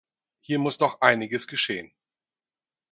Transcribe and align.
Hier 0.39 0.57
muss 0.57 0.79
noch 0.79 1.01
einiges 1.01 1.45
geschehen! 1.47 1.93